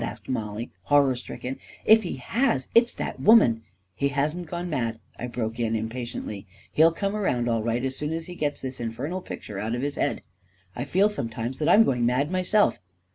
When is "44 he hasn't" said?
3.93-4.47